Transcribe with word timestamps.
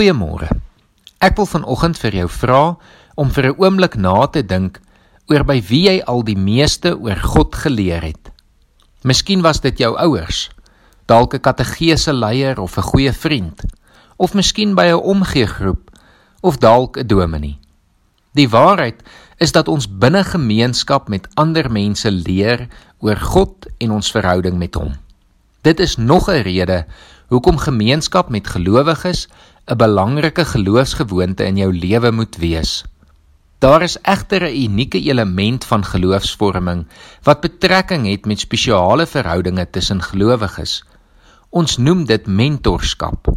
Goeiemôre. 0.00 0.48
Ek 1.20 1.34
wil 1.36 1.44
vanoggend 1.44 1.98
vir 2.00 2.14
jou 2.22 2.28
vra 2.32 2.60
om 3.20 3.28
vir 3.28 3.52
'n 3.52 3.58
oomblik 3.60 3.96
na 4.00 4.24
te 4.32 4.40
dink 4.40 4.80
oor 5.28 5.44
by 5.44 5.60
wie 5.60 5.82
jy 5.88 6.00
al 6.08 6.22
die 6.24 6.40
meeste 6.40 6.96
oor 6.96 7.20
God 7.20 7.52
geleer 7.54 8.00
het. 8.00 8.32
Miskien 9.04 9.42
was 9.42 9.60
dit 9.60 9.76
jou 9.76 9.92
ouers, 10.00 10.48
dalk 11.04 11.34
'n 11.34 11.44
kategese 11.44 12.12
leier 12.12 12.56
of 12.58 12.78
'n 12.78 12.82
goeie 12.82 13.12
vriend, 13.12 13.60
of 14.16 14.32
miskien 14.32 14.74
by 14.74 14.88
'n 14.88 15.04
omgeegroep 15.04 15.90
of 16.40 16.56
dalk 16.56 16.96
'n 16.96 17.06
dominee. 17.06 17.58
Die 18.32 18.48
waarheid 18.48 19.02
is 19.36 19.52
dat 19.52 19.68
ons 19.68 19.84
binne 19.98 20.24
gemeenskap 20.24 21.08
met 21.08 21.28
ander 21.34 21.70
mense 21.70 22.10
leer 22.10 22.68
oor 23.00 23.16
God 23.16 23.66
en 23.78 23.90
ons 23.90 24.10
verhouding 24.10 24.56
met 24.56 24.74
hom. 24.74 24.96
Dit 25.62 25.80
is 25.80 25.96
nog 25.96 26.30
'n 26.30 26.42
rede 26.42 26.86
hoekom 27.30 27.58
gemeenskap 27.58 28.28
met 28.28 28.48
gelowiges 28.48 29.28
'n 29.66 29.76
belangrike 29.76 30.44
geloofsgewoonte 30.44 31.44
in 31.44 31.56
jou 31.56 31.72
lewe 31.72 32.10
moet 32.12 32.36
wees. 32.36 32.84
Daar 33.60 33.82
is 33.82 33.98
egter 34.02 34.42
'n 34.42 34.56
unieke 34.56 35.00
element 35.00 35.64
van 35.64 35.84
geloofsvorming 35.84 36.86
wat 37.22 37.40
betrekking 37.40 38.06
het 38.08 38.26
met 38.26 38.40
spesiale 38.40 39.06
verhoudinge 39.06 39.70
tussen 39.70 40.02
gelowiges. 40.02 40.84
Ons 41.50 41.76
noem 41.76 42.04
dit 42.04 42.26
mentorskap. 42.26 43.28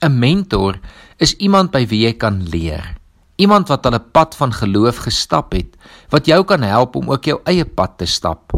'n 0.00 0.18
Mentor 0.18 0.78
is 1.16 1.36
iemand 1.36 1.70
by 1.70 1.86
wie 1.86 2.06
jy 2.06 2.12
kan 2.12 2.42
leer. 2.48 2.96
Iemand 3.36 3.68
wat 3.68 3.86
al 3.86 3.94
'n 3.94 4.10
pad 4.12 4.36
van 4.36 4.52
geloof 4.52 4.96
gestap 4.96 5.52
het, 5.52 5.76
wat 6.08 6.26
jou 6.26 6.44
kan 6.44 6.62
help 6.62 6.96
om 6.96 7.10
ook 7.10 7.24
jou 7.24 7.40
eie 7.44 7.64
pad 7.64 7.98
te 7.98 8.06
stap. 8.06 8.52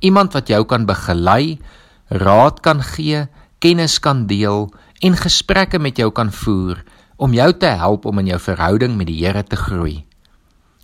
Iemand 0.00 0.32
wat 0.32 0.48
jou 0.48 0.64
kan 0.64 0.86
begelei, 0.86 1.60
raad 2.08 2.60
kan 2.60 2.82
gee, 2.82 3.28
kennis 3.58 3.98
kan 3.98 4.26
deel 4.26 4.70
en 5.00 5.16
gesprekke 5.16 5.78
met 5.78 5.98
jou 5.98 6.10
kan 6.12 6.32
voer 6.32 6.82
om 7.16 7.32
jou 7.32 7.48
te 7.56 7.68
help 7.80 8.04
om 8.04 8.18
in 8.18 8.26
jou 8.32 8.40
verhouding 8.40 8.96
met 8.96 9.08
die 9.08 9.18
Here 9.24 9.42
te 9.44 9.56
groei. 9.56 10.04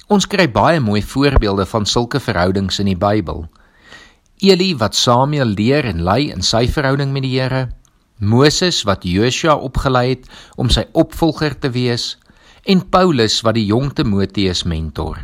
Ons 0.09 0.27
kry 0.27 0.49
baie 0.51 0.81
mooi 0.81 1.03
voorbeelde 1.03 1.67
van 1.69 1.87
sulke 1.87 2.21
verhoudings 2.21 2.81
in 2.81 2.91
die 2.91 2.99
Bybel. 2.99 3.47
Eli 4.43 4.73
wat 4.77 4.97
Samuel 4.99 5.55
leer 5.57 5.87
en 5.89 6.03
lei 6.05 6.33
in 6.33 6.43
sy 6.43 6.67
verhouding 6.69 7.13
met 7.13 7.25
die 7.25 7.37
Here, 7.37 7.69
Moses 8.19 8.83
wat 8.89 9.05
Joshua 9.05 9.57
opgelei 9.57 10.09
het 10.15 10.29
om 10.57 10.71
sy 10.71 10.85
opvolger 10.93 11.57
te 11.59 11.73
wees 11.75 12.17
en 12.65 12.85
Paulus 12.89 13.41
wat 13.43 13.57
die 13.59 13.67
jong 13.67 13.93
Timoteus 13.97 14.63
mentor. 14.65 15.19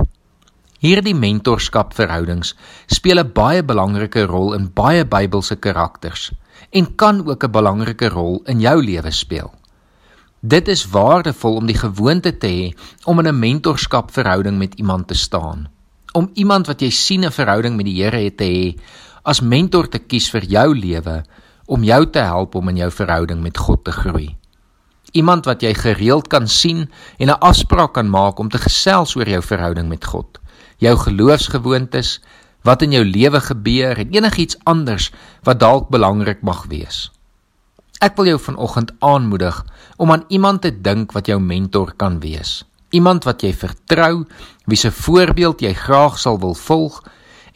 Hierdie 0.78 1.14
mentorskapverhoudings 1.14 2.52
speel 2.86 3.18
'n 3.18 3.32
baie 3.34 3.62
belangrike 3.66 4.22
rol 4.30 4.52
in 4.54 4.70
baie 4.70 5.04
Bybelse 5.04 5.56
karakters 5.56 6.30
en 6.70 6.94
kan 6.94 7.26
ook 7.26 7.44
'n 7.44 7.50
belangrike 7.50 8.08
rol 8.08 8.42
in 8.46 8.60
jou 8.60 8.82
lewe 8.82 9.10
speel. 9.10 9.50
Dit 10.40 10.68
is 10.68 10.86
waardevol 10.86 11.56
om 11.56 11.66
die 11.66 11.78
gewoonte 11.78 12.38
te 12.38 12.46
hê 12.46 12.78
om 13.04 13.18
in 13.18 13.26
'n 13.26 13.38
mentorskapverhouding 13.38 14.58
met 14.58 14.74
iemand 14.74 15.08
te 15.08 15.14
staan. 15.14 15.68
Om 16.12 16.30
iemand 16.34 16.66
wat 16.66 16.80
jy 16.80 16.90
sien 16.90 17.24
'n 17.24 17.32
verhouding 17.32 17.76
met 17.76 17.86
die 17.86 18.02
Here 18.02 18.22
het 18.22 18.36
te 18.36 18.44
hê 18.44 18.78
as 19.24 19.40
mentor 19.40 19.88
te 19.88 19.98
kies 19.98 20.30
vir 20.30 20.44
jou 20.44 20.78
lewe 20.78 21.24
om 21.66 21.82
jou 21.82 22.10
te 22.10 22.20
help 22.20 22.54
om 22.54 22.68
in 22.68 22.76
jou 22.76 22.90
verhouding 22.90 23.42
met 23.42 23.58
God 23.58 23.84
te 23.84 23.92
groei. 23.92 24.37
Iemand 25.12 25.44
wat 25.44 25.62
jy 25.62 25.74
gereeld 25.74 26.28
kan 26.28 26.48
sien 26.48 26.90
en 27.18 27.28
'n 27.28 27.40
afspraak 27.40 27.92
kan 27.92 28.10
maak 28.10 28.38
om 28.38 28.48
te 28.48 28.58
gesels 28.58 29.16
oor 29.16 29.28
jou 29.28 29.42
verhouding 29.42 29.88
met 29.88 30.04
God 30.04 30.38
jou 30.78 30.94
geloofsgewoontes, 30.96 32.18
wat 32.66 32.82
in 32.82 32.94
jou 32.94 33.04
lewe 33.06 33.40
gebeur 33.42 33.98
en 33.98 34.14
enigiets 34.14 34.58
anders 34.68 35.10
wat 35.46 35.60
dalk 35.62 35.88
belangrik 35.94 36.42
mag 36.46 36.66
wees. 36.70 37.08
Ek 38.02 38.14
wil 38.18 38.30
jou 38.30 38.38
vanoggend 38.38 38.92
aanmoedig 39.02 39.64
om 39.98 40.12
aan 40.14 40.24
iemand 40.28 40.62
te 40.62 40.70
dink 40.70 41.14
wat 41.16 41.26
jou 41.26 41.38
mentor 41.42 41.94
kan 41.98 42.20
wees. 42.22 42.62
Iemand 42.94 43.26
wat 43.26 43.42
jy 43.42 43.52
vertrou, 43.52 44.24
wie 44.66 44.78
se 44.78 44.90
voorbeeld 44.94 45.62
jy 45.62 45.74
graag 45.74 46.18
sal 46.18 46.38
wil 46.38 46.54
volg, 46.54 47.02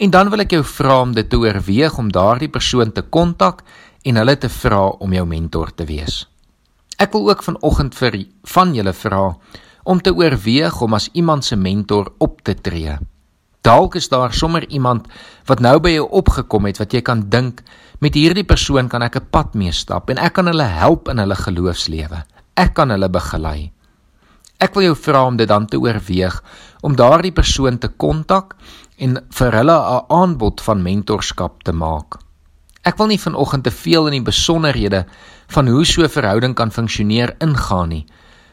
en 0.02 0.10
dan 0.10 0.32
wil 0.32 0.42
ek 0.42 0.56
jou 0.56 0.64
vra 0.66 0.98
om 1.04 1.14
dit 1.14 1.28
te 1.30 1.38
oorweeg 1.38 1.98
om 1.98 2.10
daardie 2.10 2.50
persoon 2.50 2.92
te 2.92 3.02
kontak 3.06 3.62
en 4.02 4.18
hulle 4.18 4.36
te 4.36 4.50
vra 4.50 4.88
om 4.98 5.14
jou 5.14 5.26
mentor 5.26 5.70
te 5.74 5.86
wees. 5.86 6.24
Ek 7.02 7.10
wil 7.16 7.32
ook 7.32 7.40
vanoggend 7.42 7.96
vir 7.98 8.14
van 8.54 8.74
julle 8.76 8.92
vra 8.94 9.22
om 9.90 9.98
te 9.98 10.12
oorweeg 10.14 10.76
om 10.86 10.94
as 10.94 11.08
iemand 11.18 11.42
se 11.44 11.56
mentor 11.58 12.12
op 12.22 12.44
te 12.46 12.54
tree. 12.54 12.94
Dalk 13.66 13.96
is 13.98 14.06
daar 14.12 14.34
sommer 14.34 14.68
iemand 14.70 15.08
wat 15.50 15.58
nou 15.58 15.80
by 15.82 15.96
jou 15.96 16.06
opgekom 16.20 16.68
het 16.70 16.78
wat 16.78 16.94
jy 16.94 17.02
kan 17.02 17.24
dink 17.30 17.64
met 17.98 18.14
hierdie 18.14 18.46
persoon 18.46 18.88
kan 18.88 19.02
ek 19.02 19.16
'n 19.16 19.30
pad 19.30 19.54
mee 19.54 19.72
stap 19.72 20.10
en 20.10 20.18
ek 20.18 20.32
kan 20.34 20.46
hulle 20.46 20.68
help 20.78 21.08
in 21.08 21.18
hulle 21.18 21.34
geloofslewe. 21.34 22.22
Ek 22.56 22.74
kan 22.74 22.90
hulle 22.90 23.08
begelei. 23.08 23.72
Ek 24.60 24.74
wil 24.74 24.82
jou 24.82 24.94
vra 24.94 25.26
om 25.26 25.36
dit 25.36 25.48
dan 25.48 25.66
te 25.66 25.78
oorweeg 25.78 26.42
om 26.82 26.94
daardie 26.96 27.32
persoon 27.32 27.78
te 27.78 27.88
kontak 27.88 28.54
en 28.98 29.18
vir 29.30 29.52
hulle 29.52 29.74
'n 29.74 30.04
aanbod 30.08 30.60
van 30.60 30.82
mentorskap 30.82 31.62
te 31.64 31.72
maak. 31.72 32.22
Ek 32.82 32.98
wil 32.98 33.12
nie 33.12 33.20
vanoggend 33.20 33.64
te 33.64 33.70
veel 33.70 34.08
in 34.10 34.16
die 34.18 34.26
besonderhede 34.26 35.04
van 35.54 35.68
hoe 35.70 35.84
so 35.84 36.02
'n 36.02 36.08
verhouding 36.08 36.54
kan 36.54 36.70
funksioneer 36.70 37.34
ingaan 37.38 37.88
nie. 37.88 38.06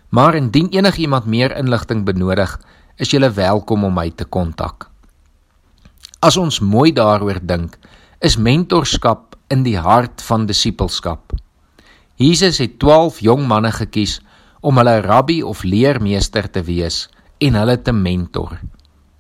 Maar 0.10 0.36
indien 0.36 0.70
enigiemand 0.70 1.26
meer 1.26 1.58
inligting 1.58 2.06
benodig, 2.06 2.60
is 2.98 3.12
jy 3.12 3.34
welkom 3.34 3.84
om 3.84 3.94
my 3.94 4.10
te 4.10 4.26
kontak. 4.26 4.90
As 6.20 6.38
ons 6.38 6.60
mooi 6.60 6.92
daaroor 6.92 7.40
dink, 7.42 7.78
is 8.20 8.38
mentorskap 8.38 9.36
in 9.48 9.64
die 9.64 9.78
hart 9.78 10.22
van 10.22 10.46
disippelskap. 10.46 11.34
Jesus 12.16 12.58
het 12.58 12.80
12 12.80 13.22
jong 13.24 13.48
manne 13.48 13.72
gekies 13.72 14.20
om 14.60 14.78
hulle 14.78 15.00
rabbi 15.02 15.40
of 15.44 15.64
leermeester 15.64 16.50
te 16.52 16.62
wees 16.68 17.08
en 17.40 17.56
hulle 17.56 17.78
te 17.82 17.92
mentor. 17.96 18.60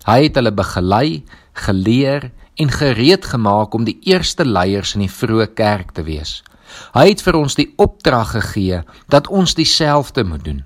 Hy 0.06 0.24
het 0.24 0.36
hulle 0.36 0.52
begelei, 0.52 1.24
geleer 1.54 2.32
en 2.60 2.72
gereed 2.72 3.26
gemaak 3.26 3.74
om 3.74 3.86
die 3.88 3.98
eerste 4.04 4.46
leiers 4.46 4.96
in 4.98 5.06
die 5.06 5.12
vroeë 5.12 5.54
kerk 5.56 5.94
te 5.96 6.04
wees. 6.04 6.40
Hy 6.94 7.06
het 7.10 7.24
vir 7.24 7.38
ons 7.40 7.56
die 7.58 7.70
opdrag 7.82 8.34
gegee 8.36 8.82
dat 9.10 9.30
ons 9.32 9.56
dieselfde 9.58 10.26
moet 10.28 10.44
doen. 10.44 10.60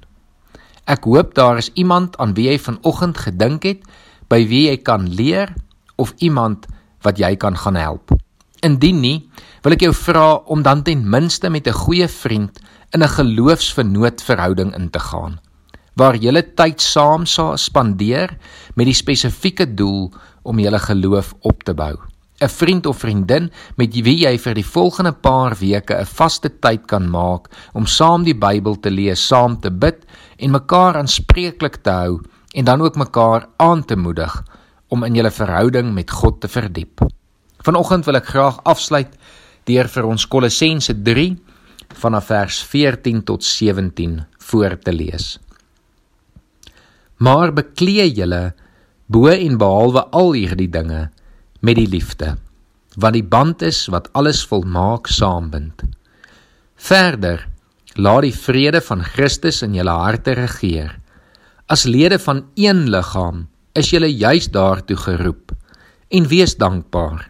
Ek 0.89 1.05
hoop 1.07 1.35
daar 1.37 1.61
is 1.61 1.71
iemand 1.79 2.17
aan 2.19 2.33
wie 2.35 2.49
jy 2.49 2.57
vanoggend 2.59 3.21
gedink 3.25 3.67
het, 3.69 3.85
by 4.27 4.41
wie 4.49 4.65
jy 4.71 4.77
kan 4.81 5.05
leer 5.07 5.53
of 6.01 6.15
iemand 6.17 6.65
wat 7.05 7.21
jy 7.21 7.35
kan 7.39 7.55
gaan 7.55 7.77
help. 7.79 8.11
Indien 8.65 8.99
nie, 9.03 9.17
wil 9.63 9.77
ek 9.77 9.85
jou 9.85 9.93
vra 9.95 10.27
om 10.51 10.63
dan 10.65 10.83
ten 10.83 11.05
minste 11.05 11.49
met 11.49 11.67
'n 11.67 11.81
goeie 11.85 12.07
vriend 12.07 12.59
in 12.91 13.03
'n 13.03 13.15
geloofsvernoot 13.15 14.21
verhouding 14.21 14.75
in 14.75 14.89
te 14.89 14.99
gaan 14.99 15.39
waar 15.99 16.17
julle 16.17 16.41
tyd 16.57 16.81
saam 16.81 17.25
sal 17.29 17.57
spandeer 17.61 18.33
met 18.75 18.89
die 18.89 18.97
spesifieke 18.97 19.67
doel 19.77 20.09
om 20.43 20.59
julle 20.59 20.79
geloof 20.79 21.33
op 21.41 21.63
te 21.63 21.73
bou. 21.73 21.95
'n 22.43 22.49
Vriend 22.49 22.85
of 22.85 22.97
vriendin 22.97 23.51
met 23.77 23.93
wie 23.93 24.17
jy 24.25 24.37
vir 24.37 24.55
die 24.57 24.65
volgende 24.65 25.13
paar 25.13 25.55
weke 25.59 25.95
'n 25.95 26.05
vaste 26.05 26.49
tyd 26.49 26.87
kan 26.87 27.09
maak 27.09 27.47
om 27.73 27.85
saam 27.85 28.23
die 28.23 28.35
Bybel 28.35 28.75
te 28.75 28.91
lees, 28.91 29.27
saam 29.27 29.59
te 29.59 29.71
bid 29.71 30.05
en 30.37 30.51
mekaar 30.51 30.97
aanspreeklik 30.97 31.75
te 31.83 31.89
hou 31.89 32.21
en 32.53 32.65
dan 32.65 32.81
ook 32.81 32.95
mekaar 32.95 33.47
aan 33.57 33.85
te 33.85 33.95
moedig 33.95 34.43
om 34.87 35.03
in 35.03 35.15
julle 35.15 35.31
verhouding 35.31 35.93
met 35.93 36.11
God 36.11 36.41
te 36.41 36.47
verdiep. 36.47 37.01
Vanoggend 37.63 38.05
wil 38.05 38.15
ek 38.15 38.25
graag 38.25 38.59
afsluit 38.63 39.15
deur 39.65 39.87
vir 39.87 40.05
ons 40.05 40.27
Kolossense 40.27 40.93
3 40.93 41.37
vanaf 41.93 42.25
vers 42.25 42.63
14 42.63 43.23
tot 43.23 43.43
17 43.43 44.19
voor 44.37 44.77
te 44.79 44.93
lees. 44.93 45.39
Maar 47.17 47.53
beklee 47.53 48.11
julle 48.11 48.53
bo 49.13 49.29
en 49.29 49.59
behalwe 49.61 50.01
al 50.17 50.33
hierdie 50.33 50.71
dinge 50.73 51.07
met 51.61 51.77
die 51.77 51.89
liefde, 51.89 52.33
wat 52.97 53.13
die 53.13 53.25
band 53.25 53.61
is 53.65 53.85
wat 53.93 54.09
alles 54.17 54.41
volmaak 54.49 55.09
saambind. 55.11 55.83
Verder 56.75 57.45
laat 57.95 58.25
die 58.25 58.33
vrede 58.33 58.81
van 58.81 59.03
Christus 59.05 59.61
in 59.65 59.75
julle 59.77 59.93
harte 59.93 60.33
regeer. 60.39 60.95
As 61.69 61.85
lede 61.85 62.17
van 62.19 62.43
een 62.57 62.87
liggaam 62.89 63.45
is 63.77 63.91
jy 63.93 64.09
juis 64.09 64.49
daartoe 64.53 64.97
geroep 64.97 65.53
en 66.13 66.27
wees 66.29 66.57
dankbaar. 66.57 67.27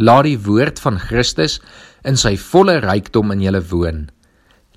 Laat 0.00 0.24
die 0.24 0.40
woord 0.40 0.80
van 0.80 0.98
Christus 0.98 1.58
in 2.04 2.16
sy 2.16 2.36
volle 2.40 2.78
rykdom 2.80 3.32
in 3.36 3.44
julle 3.44 3.60
woon. 3.68 4.08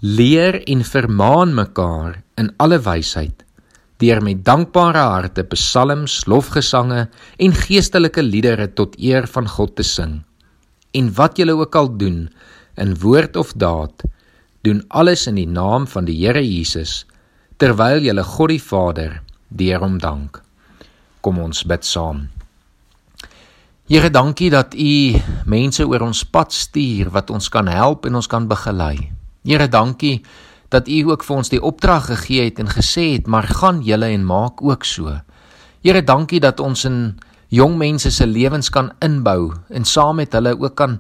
Leer 0.04 0.60
en 0.68 0.84
vermaan 0.84 1.56
mekaar 1.56 2.20
in 2.36 2.52
alle 2.60 2.82
wysheid 2.84 3.44
deur 4.02 4.22
met 4.24 4.44
dankbare 4.46 5.04
harte 5.14 5.44
psalms, 5.54 6.24
lofgesange 6.26 7.08
en 7.38 7.54
geestelike 7.54 8.24
liedere 8.24 8.68
tot 8.74 8.98
eer 9.00 9.28
van 9.28 9.48
God 9.48 9.76
te 9.76 9.84
sing. 9.84 10.22
En 10.94 11.14
wat 11.18 11.38
julle 11.38 11.56
ook 11.58 11.76
al 11.76 11.90
doen, 11.98 12.28
in 12.78 12.96
woord 13.00 13.36
of 13.36 13.54
daad, 13.54 14.04
doen 14.64 14.84
alles 14.88 15.28
in 15.28 15.38
die 15.38 15.50
naam 15.50 15.88
van 15.88 16.06
die 16.06 16.18
Here 16.24 16.42
Jesus 16.42 17.04
terwyl 17.62 18.02
julle 18.04 18.24
God 18.26 18.50
die 18.50 18.62
Vader 18.62 19.20
deur 19.54 19.84
hom 19.84 20.00
dank. 20.02 20.42
Kom 21.22 21.38
ons 21.40 21.64
bid 21.70 21.86
saam. 21.86 22.26
Here, 23.88 24.10
dankie 24.10 24.50
dat 24.50 24.74
U 24.80 25.20
mense 25.46 25.86
oor 25.86 26.06
ons 26.08 26.24
pad 26.24 26.56
stuur 26.56 27.12
wat 27.14 27.30
ons 27.36 27.50
kan 27.52 27.68
help 27.68 28.08
en 28.08 28.16
ons 28.20 28.30
kan 28.32 28.48
begelei. 28.50 29.12
Here, 29.44 29.68
dankie 29.68 30.24
dat 30.74 30.90
U 30.90 31.00
ook 31.12 31.24
vir 31.24 31.36
ons 31.36 31.52
die 31.54 31.62
opdrag 31.62 32.08
gegee 32.10 32.50
het 32.50 32.60
en 32.60 32.72
gesê 32.72 33.14
het, 33.14 33.28
maar 33.30 33.48
gaan 33.48 33.84
julle 33.86 34.10
en 34.12 34.26
maak 34.26 34.62
ook 34.62 34.86
so. 34.88 35.20
Here, 35.86 36.02
dankie 36.02 36.42
dat 36.42 36.60
ons 36.64 36.86
in 36.90 37.20
jong 37.54 37.78
mense 37.78 38.10
se 38.12 38.26
lewens 38.26 38.72
kan 38.74 38.92
inbou 39.06 39.54
en 39.70 39.86
saam 39.86 40.18
met 40.22 40.34
hulle 40.34 40.56
ook 40.58 40.76
kan 40.80 40.98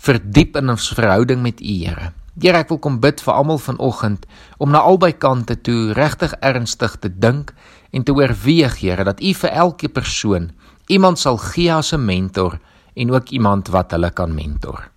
verdiep 0.00 0.56
in 0.56 0.72
ons 0.72 0.92
verhouding 0.96 1.42
met 1.44 1.60
U, 1.60 1.74
Here. 1.84 2.12
Here, 2.40 2.62
ek 2.62 2.70
wil 2.72 2.80
kom 2.80 3.00
bid 3.02 3.20
vir 3.20 3.34
almal 3.36 3.60
vanoggend 3.60 4.24
om 4.58 4.72
na 4.72 4.80
albei 4.86 5.12
kante 5.12 5.58
toe 5.60 5.92
regtig 5.98 6.32
ernstig 6.40 6.96
te 7.02 7.10
dink 7.12 7.52
en 7.92 8.06
te 8.06 8.14
oorweeg, 8.16 8.80
Here, 8.80 9.04
dat 9.04 9.20
U 9.20 9.34
vir 9.42 9.52
elke 9.66 9.92
persoon 9.92 10.50
iemand 10.90 11.20
sal 11.20 11.36
gee 11.38 11.70
as 11.70 11.92
'n 11.92 12.04
mentor 12.04 12.58
en 12.96 13.12
ook 13.12 13.28
iemand 13.30 13.68
wat 13.68 13.90
hulle 13.90 14.10
kan 14.10 14.34
mentor. 14.34 14.90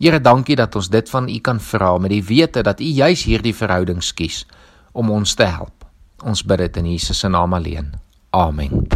Here, 0.00 0.16
dankie 0.16 0.56
dat 0.56 0.76
ons 0.80 0.88
dit 0.88 1.10
van 1.12 1.28
U 1.28 1.38
kan 1.44 1.58
vra 1.60 1.90
met 2.00 2.14
die 2.14 2.22
wete 2.24 2.62
dat 2.64 2.80
U 2.80 2.88
juis 2.88 3.26
hierdie 3.28 3.52
verhouding 3.52 4.00
skies 4.00 4.46
om 4.96 5.12
ons 5.12 5.36
te 5.36 5.44
help. 5.44 5.84
Ons 6.24 6.40
bid 6.40 6.64
dit 6.64 6.80
in 6.80 6.88
Jesus 6.94 7.20
se 7.20 7.28
naam 7.28 7.52
alleen. 7.52 7.92
Amen. 8.32 8.88